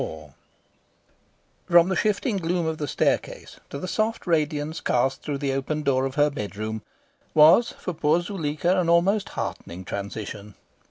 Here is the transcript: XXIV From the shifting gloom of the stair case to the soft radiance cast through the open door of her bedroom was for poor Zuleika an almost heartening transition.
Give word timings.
XXIV 0.01 0.33
From 1.69 1.89
the 1.89 1.95
shifting 1.95 2.37
gloom 2.37 2.65
of 2.65 2.79
the 2.79 2.87
stair 2.87 3.19
case 3.19 3.59
to 3.69 3.77
the 3.77 3.87
soft 3.87 4.25
radiance 4.25 4.81
cast 4.81 5.21
through 5.21 5.37
the 5.37 5.53
open 5.53 5.83
door 5.83 6.05
of 6.07 6.15
her 6.15 6.31
bedroom 6.31 6.81
was 7.35 7.75
for 7.77 7.93
poor 7.93 8.19
Zuleika 8.19 8.79
an 8.79 8.89
almost 8.89 9.29
heartening 9.29 9.85
transition. 9.85 10.55